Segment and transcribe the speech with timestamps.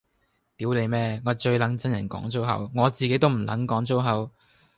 [0.57, 4.31] 屌你咩，我最撚憎人講粗口，我自己都唔撚講粗口